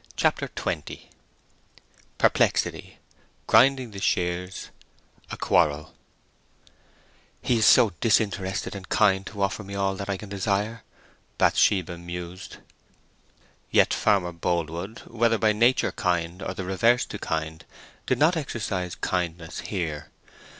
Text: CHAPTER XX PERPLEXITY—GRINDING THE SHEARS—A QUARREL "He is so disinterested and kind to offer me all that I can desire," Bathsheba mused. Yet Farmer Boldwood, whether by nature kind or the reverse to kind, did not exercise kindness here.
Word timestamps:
CHAPTER 0.15 0.47
XX 0.47 1.01
PERPLEXITY—GRINDING 2.17 3.91
THE 3.91 4.01
SHEARS—A 4.01 5.37
QUARREL 5.37 5.93
"He 7.39 7.59
is 7.59 7.67
so 7.67 7.91
disinterested 8.01 8.73
and 8.75 8.89
kind 8.89 9.23
to 9.27 9.43
offer 9.43 9.63
me 9.63 9.75
all 9.75 9.93
that 9.93 10.09
I 10.09 10.17
can 10.17 10.27
desire," 10.27 10.81
Bathsheba 11.37 11.99
mused. 11.99 12.57
Yet 13.69 13.93
Farmer 13.93 14.31
Boldwood, 14.33 15.01
whether 15.05 15.37
by 15.37 15.53
nature 15.53 15.91
kind 15.91 16.41
or 16.41 16.55
the 16.55 16.65
reverse 16.65 17.05
to 17.05 17.19
kind, 17.19 17.63
did 18.07 18.17
not 18.17 18.35
exercise 18.35 18.95
kindness 18.95 19.59
here. 19.59 20.09